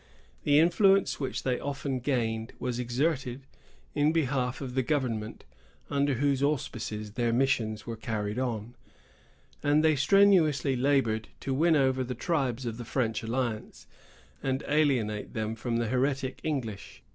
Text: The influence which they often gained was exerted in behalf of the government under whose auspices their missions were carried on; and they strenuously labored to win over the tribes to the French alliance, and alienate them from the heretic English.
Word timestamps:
The 0.45 0.57
influence 0.57 1.19
which 1.19 1.43
they 1.43 1.59
often 1.59 1.99
gained 1.99 2.53
was 2.57 2.79
exerted 2.79 3.43
in 3.93 4.11
behalf 4.11 4.59
of 4.59 4.73
the 4.73 4.81
government 4.81 5.43
under 5.91 6.15
whose 6.15 6.41
auspices 6.41 7.11
their 7.11 7.31
missions 7.31 7.85
were 7.85 7.95
carried 7.97 8.39
on; 8.39 8.73
and 9.61 9.83
they 9.83 9.95
strenuously 9.95 10.75
labored 10.75 11.27
to 11.41 11.53
win 11.53 11.75
over 11.75 12.03
the 12.03 12.15
tribes 12.15 12.63
to 12.63 12.71
the 12.71 12.83
French 12.83 13.21
alliance, 13.21 13.85
and 14.41 14.63
alienate 14.67 15.33
them 15.35 15.53
from 15.53 15.77
the 15.77 15.87
heretic 15.89 16.39
English. 16.41 17.03